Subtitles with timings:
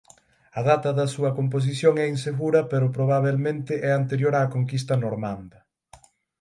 [0.59, 5.59] A data da súa composición é insegura pero probabelmente é anterior á conquista normanda.